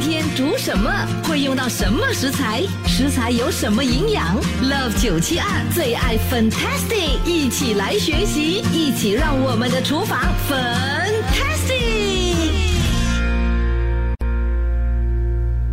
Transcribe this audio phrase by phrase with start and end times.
[0.00, 0.90] 天煮什么？
[1.28, 2.62] 会用到什么食材？
[2.86, 10.18] 食材有什么营养？Love 九七二最爱 Fantastic，一起来学习，一起让我们的厨房
[10.48, 11.90] Fantastic。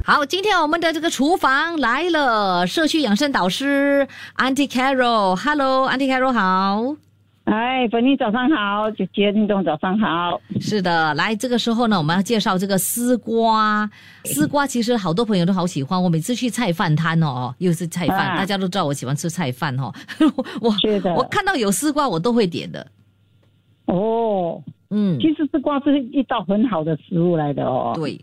[0.04, 4.07] 好，今天我们的这个厨房来了，社区养生导师
[4.38, 6.96] Auntie Carol，Hello，Auntie Carol 好。
[7.48, 10.41] 哎，粉妮早上好，姐姐运动早上好。
[10.59, 13.89] 是的，来这个时候呢，我们要介绍这个丝瓜。
[14.25, 19.93] 丝瓜其实好多朋友都好喜欢，我每次去菜饭摊哦，又是菜饭，大家都知道我喜欢吃菜饭哦。
[20.60, 20.73] 我
[21.15, 22.86] 我看到有丝瓜我都会点的。
[23.86, 27.93] 哦，嗯，其实丝瓜是一道很好的食物来的哦。
[27.95, 28.20] 对，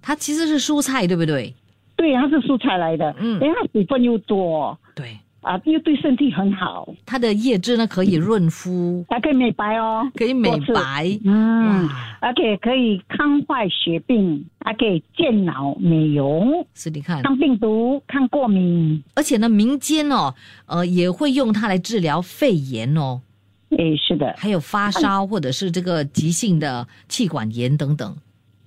[0.00, 1.52] 它其实是蔬菜，对不对？
[1.96, 3.12] 对，它是蔬菜来的。
[3.18, 4.78] 嗯，因为它水分又多。
[4.94, 5.18] 对。
[5.40, 6.86] 啊，又对身体很好。
[7.06, 11.18] 它的叶汁呢，可以润肤，还可以美白哦，可以美白。
[11.24, 11.88] 嗯，
[12.20, 16.66] 而且可以抗坏血病，还可以健脑美容。
[16.74, 19.02] 是，你看，抗病毒、抗过敏。
[19.14, 20.34] 而且呢，民间哦，
[20.66, 23.22] 呃，也会用它来治疗肺炎哦。
[23.70, 24.34] 哎，是的。
[24.36, 28.16] 还有发烧或者是这个急性的气管炎等等。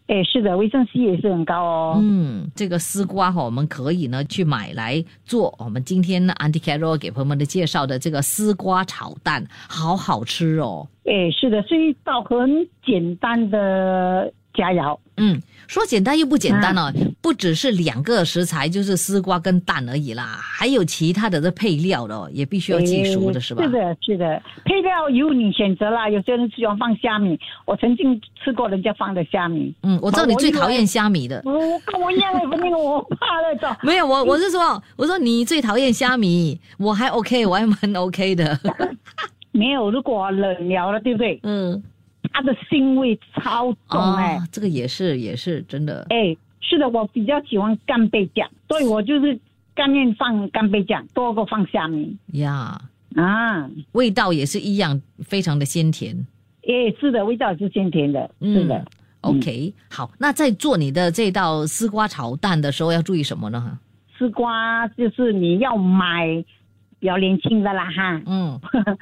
[0.08, 2.00] 哎，是的，维生素也是很高哦。
[2.02, 5.56] 嗯，这个丝瓜哈，我们可以呢去买来做。
[5.58, 10.86] 我们今天呢，Auntie Carol 给朋友们的介绍的这个丝瓜炒蛋，好好吃哦。
[11.06, 14.98] 哎，是的，是一道很简单的佳肴。
[15.18, 15.42] 嗯。
[15.66, 23.64] 说简单又不简单哦，不只是两个食材，就是丝瓜跟蛋而已啦，还有其他的这配料的，也必须要记熟的是吧？
[23.64, 26.10] 是的，是的，配料由你选择啦。
[26.10, 29.74] 有些人喜欢放虾米，我曾经吃过人家放的虾米。
[29.84, 31.42] 嗯，我知道你最讨厌虾米的。
[31.46, 31.54] 我
[31.86, 33.76] 跟我一样的，那个我怕那种。
[33.82, 38.60] 没有，我我是说，我说你最讨厌虾米，我还 OK，我还蛮 OK 的。
[39.52, 41.40] 没有，如果冷聊了，对不对？
[41.44, 41.82] 嗯。
[42.34, 49.40] 它的腥味超重哎，这个也是也是真的哎，是的，我比较喜欢干贝酱，所以我就是
[49.76, 52.82] 干面放干贝酱，多过放虾米呀
[53.16, 56.26] 啊，味道也是一样，非常的鲜甜。
[56.64, 58.84] 哎，是的，味道是鲜甜的，是的。
[59.22, 63.80] OK，好，那在做你的这道丝瓜炒蛋的时候要注意什么呢？
[64.18, 66.44] 丝瓜就是你要买。
[67.04, 68.58] 比较年轻的啦哈，嗯，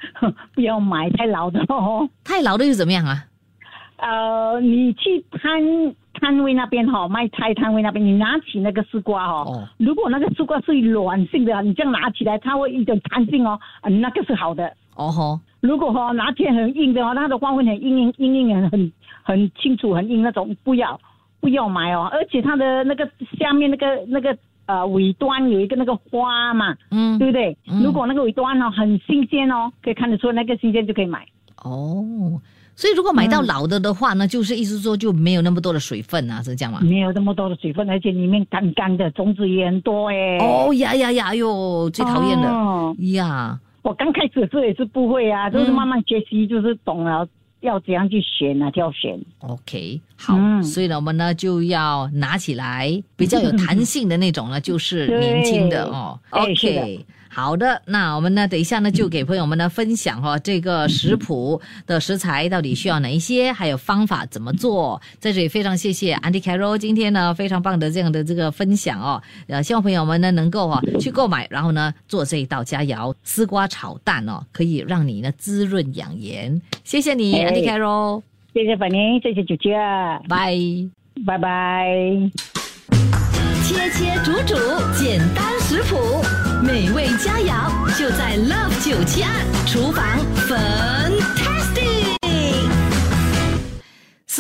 [0.55, 2.09] 不要买太老的哦。
[2.23, 3.25] 太老的又怎么样啊？
[3.97, 5.61] 呃，你去摊
[6.15, 13.59] 摊位那边哈，卖菜摊位那边，你拿起那个丝瓜哈，如果那个丝瓜是软性的，你这样拿起来，它会一点弹性哦，
[14.01, 14.65] 那个是好的。
[14.95, 18.91] 哦吼，如果哈拿起来很硬的话，它的花纹很硬硬硬硬很
[19.21, 20.99] 很清楚很硬那种，不要
[21.39, 22.09] 不要买哦。
[22.11, 23.07] 而且它的那个
[23.39, 24.35] 下面那个那个。
[24.71, 27.57] 呃，尾端有一个那个花嘛，嗯，对不对？
[27.83, 31.25] 如果那个尾端呢很新鲜哦，可以看得出那个新鲜就可以买。
[31.63, 32.39] 哦，
[32.73, 36.79] 所以如果买到老的的话呢，就是意思说就没有那么多的水分啊，是这样吗？
[36.81, 40.37] 没有那么多的水分，而且里面干干的，种子也很多哎。
[40.39, 42.47] 哦呀呀呀哟，最讨厌的
[43.17, 43.59] 呀！
[43.83, 47.27] 我刚开始时也是不会啊，就是慢慢学习，就是懂了。
[47.61, 48.69] 要怎样去选啊？
[48.71, 49.19] 就要选。
[49.39, 56.19] OK，好，所以呢，我们呢就要拿起来比较有弹性的那种呢， 就是年轻的哦。
[56.31, 57.05] OK。
[57.33, 58.45] 好的，那我们呢？
[58.45, 65.01] 等一下呢，就给朋友们呢分享哈，这个食谱的食材到底需要哪一些，还有方法怎么做。
[65.17, 69.23] 在这里非常谢谢 Andy Carol 今天呢非常棒的这样的这个分享哦。
[69.47, 76.61] 呃，希望朋友们呢能够哈去购买，然后呢做这一道佳肴丝瓜炒蛋哦，可以让你呢滋润养颜。
[76.83, 78.21] 谢谢你，Andy Carol。
[78.53, 79.77] 谢谢粉玲，谢谢姐姐，
[80.27, 80.53] 拜
[81.25, 82.60] 拜拜。
[83.71, 84.55] 切切煮煮，
[84.99, 86.21] 简单食谱。
[86.61, 89.31] 美味佳肴就在 Love 九七二
[89.65, 90.05] 厨房
[90.35, 91.20] f a n。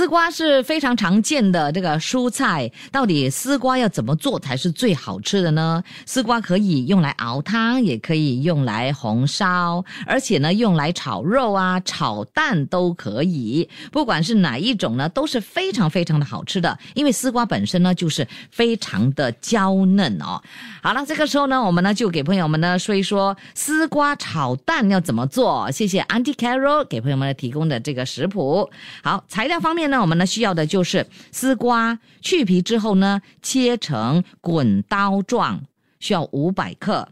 [0.01, 5.83] 丝瓜是非常常见的这个蔬菜，到底丝瓜要怎么做才是最好吃的呢？
[6.07, 13.69] 丝瓜可以用来熬汤，也可以用来红烧，而且呢，用来炒肉啊、炒蛋都可以。
[13.91, 20.41] 不管是哪一种呢，都是非常非常的好吃的，因为丝瓜本身呢就是非常的娇嫩哦。
[20.81, 25.69] 好了，这个时候呢，我们呢就给朋友们呢说一说丝瓜炒蛋要怎么做。
[25.69, 28.67] 谢谢 Auntie Carol 给朋友们提供的这个食谱。
[29.03, 29.90] 好，材料方面。
[29.91, 35.65] 那我们呢需要的就是丝瓜，去皮之后呢切成滚刀状，
[35.99, 37.09] 需要五百克；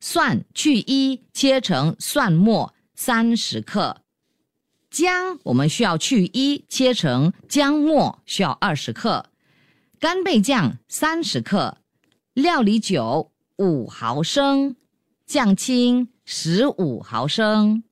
[0.00, 3.98] 蒜去衣切成蒜末三十克；
[4.90, 9.26] 姜我们需要去衣切成姜末，需要二十克；
[10.00, 11.76] 干贝酱三十克；
[12.32, 14.74] 料理酒五毫升；
[15.26, 17.82] 酱青十五毫升；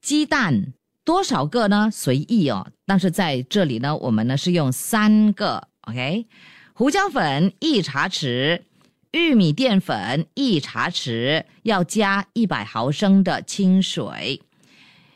[0.00, 0.74] 鸡蛋。
[1.04, 1.90] 多少个呢？
[1.92, 2.66] 随意哦。
[2.86, 6.26] 但是在这里呢，我们呢是用三个，OK。
[6.72, 8.62] 胡椒粉一茶匙，
[9.12, 14.42] 玉米淀粉一茶匙，要加一百毫升的清水。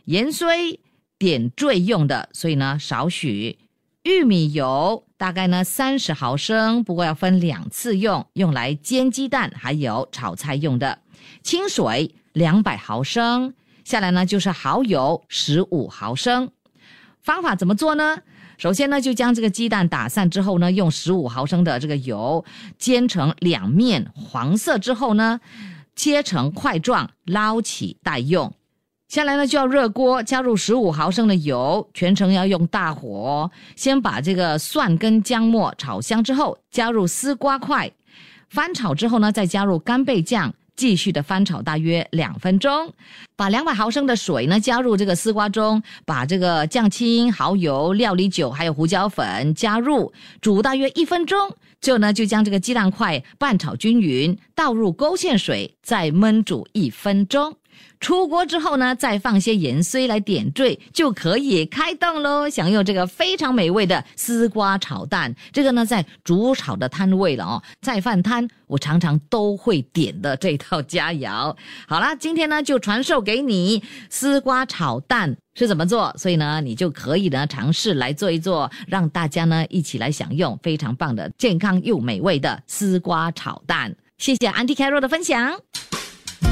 [0.04, 0.78] 盐虽
[1.18, 3.58] 点缀用的，所以呢少许。
[4.04, 11.00] 玉米油大概呢三十毫升，不过要分两次用，用来煎鸡蛋还有炒菜用的。
[11.42, 13.52] 清水两百毫升，
[13.88, 16.50] 下来呢就是蚝油十五毫升。
[17.22, 18.18] 方法怎么做呢？
[18.58, 22.44] 首先呢，就将这个鸡蛋打散之后呢，用十五毫升的这个油
[22.76, 25.40] 煎成两面黄色之后呢，
[25.96, 28.52] 切成块状，捞起待用。
[29.08, 37.90] 下来呢，就要热锅，加入十五毫升的油，全程要用大火，先把这个蒜跟姜末炒香之后，加入丝瓜块，
[38.50, 42.94] 翻炒之后呢，再加入干贝酱，继续的翻炒大约两分钟，
[43.36, 51.36] 把两百毫升的水呢加入这个丝瓜中，把这个酱青、蚝油、料理酒还有胡椒粉加入，煮大约一分钟，
[51.80, 57.57] 之后呢就将这个鸡蛋块拌炒均匀，倒入勾芡水，再焖煮一分钟。
[58.00, 65.34] 出锅之后呢，再放些盐碎来点缀，就可以开动喽，享用这个非常美味的丝瓜炒蛋。
[65.52, 71.54] 这个呢，在煮炒的摊位了哦，在饭摊我常常都会点的这套佳肴。
[71.86, 83.94] 好啦，今天呢就传授给你丝瓜炒蛋是怎么做，所以呢，你就可以呢尝试来做一做，让大家呢一起来享用非常棒的、健康又美味的丝瓜炒蛋。
[84.18, 85.58] 谢谢安迪凯罗的分享。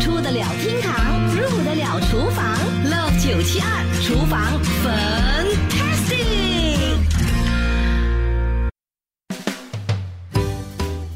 [0.00, 0.94] 出得了厅堂，
[1.34, 2.56] 入得了厨房。
[2.84, 6.16] Love 九七二厨房 Fantastic。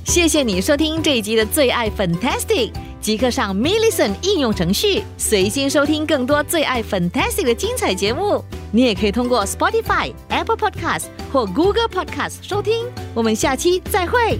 [0.04, 8.44] 谢谢你收听这一集的最爱 Fantastic，即刻上 m i l l i c e n t 应用程序，随心收听更多最爱 Fantastic 的精彩节目。
[8.72, 12.86] 你也可以通过 Spotify、Apple Podcast 或 Google Podcast 收听。
[13.14, 14.38] 我们下期再会。